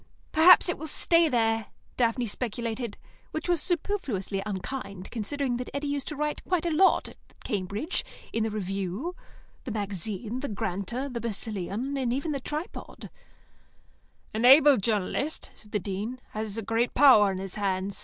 "H'm. 0.01 0.07
Perhaps 0.31 0.67
it 0.67 0.79
will 0.79 0.87
stay 0.87 1.29
there," 1.29 1.67
Daphne 1.95 2.25
speculated, 2.25 2.97
which 3.29 3.47
was 3.47 3.61
superfluously 3.61 4.41
unkind, 4.47 5.11
considering 5.11 5.57
that 5.57 5.69
Eddy 5.75 5.85
used 5.89 6.07
to 6.07 6.15
write 6.15 6.43
quite 6.43 6.65
a 6.65 6.71
lot 6.73 7.07
at 7.09 7.17
Cambridge, 7.43 8.03
in 8.33 8.41
the 8.41 8.49
Review, 8.49 9.15
the 9.63 9.69
Magazine, 9.71 10.39
the 10.39 10.47
Granta, 10.49 11.07
the 11.07 11.21
Basileon, 11.21 11.95
and 11.99 12.11
even 12.11 12.31
the 12.31 12.39
Tripod. 12.39 13.11
"An 14.33 14.43
able 14.43 14.77
journalist," 14.77 15.51
said 15.53 15.71
the 15.71 15.77
Dean, 15.79 16.19
"has 16.31 16.57
a 16.57 16.63
great 16.63 16.95
power 16.95 17.31
in 17.31 17.37
his 17.37 17.53
hands. 17.53 17.99